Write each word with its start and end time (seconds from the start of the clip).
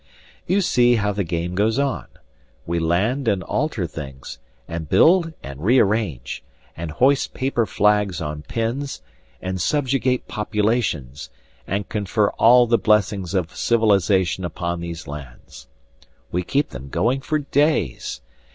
You 0.47 0.61
see 0.61 0.95
how 0.95 1.11
the 1.11 1.23
game 1.23 1.53
goes 1.53 1.77
on. 1.77 2.07
We 2.65 2.79
land 2.79 3.27
and 3.27 3.43
alter 3.43 3.85
things, 3.85 4.39
and 4.67 4.89
build 4.89 5.33
and 5.43 5.63
rearrange, 5.63 6.43
and 6.75 6.89
hoist 6.89 7.35
paper 7.35 7.67
flags 7.67 8.19
on 8.19 8.41
pins, 8.41 9.03
and 9.43 9.61
subjugate 9.61 10.27
populations, 10.27 11.29
and 11.67 11.87
confer 11.87 12.29
all 12.39 12.65
the 12.65 12.79
blessings 12.79 13.35
of 13.35 13.55
civilization 13.55 14.43
upon 14.43 14.79
these 14.81 15.05
lands. 15.05 15.67
We 16.31 16.41
keep 16.41 16.69
them 16.69 16.89
going 16.89 17.21
for 17.21 17.37
days. 17.37 18.21